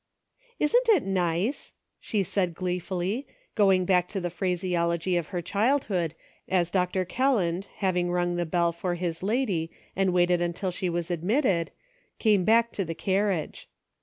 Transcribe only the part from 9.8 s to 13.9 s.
and waited until she was admitted, came back to the carriage.